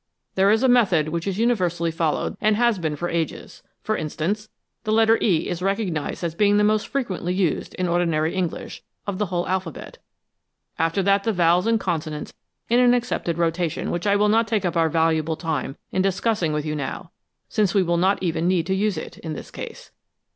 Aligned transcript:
There 0.33 0.49
is 0.49 0.63
a 0.63 0.67
method 0.67 1.09
which 1.09 1.27
is 1.27 1.37
universally 1.37 1.91
followed, 1.91 2.35
and 2.41 2.55
has 2.55 2.79
been 2.79 2.95
for 2.95 3.07
ages. 3.07 3.61
For 3.83 3.95
instance, 3.95 4.49
the 4.83 4.91
letter 4.91 5.19
e 5.21 5.47
is 5.47 5.61
recognized 5.61 6.23
as 6.23 6.33
being 6.33 6.57
the 6.57 6.63
most 6.63 6.87
frequently 6.87 7.35
used, 7.35 7.75
in 7.75 7.87
ordinary 7.87 8.33
English, 8.33 8.81
of 9.05 9.19
the 9.19 9.27
whole 9.27 9.47
alphabet; 9.47 9.99
after 10.79 11.03
that 11.03 11.23
the 11.23 11.31
vowels 11.31 11.67
and 11.67 11.79
consonants 11.79 12.33
in 12.67 12.79
an 12.79 12.95
accepted 12.95 13.37
rotation 13.37 13.91
which 13.91 14.07
I 14.07 14.15
will 14.15 14.27
not 14.27 14.47
take 14.47 14.65
up 14.65 14.75
our 14.75 14.89
valuable 14.89 15.35
time 15.35 15.77
in 15.91 16.01
discussing 16.01 16.51
with 16.51 16.65
you 16.65 16.75
now, 16.75 17.11
since 17.47 17.75
we 17.75 17.83
will 17.83 17.97
not 17.97 18.23
even 18.23 18.47
need 18.47 18.65
to 18.65 18.73
use 18.73 18.97
it, 18.97 19.19
in 19.19 19.33
this 19.33 19.51
case. 19.51 19.91